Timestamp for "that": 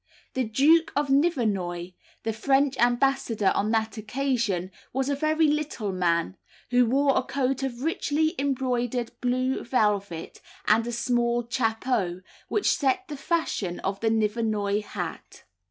3.69-3.97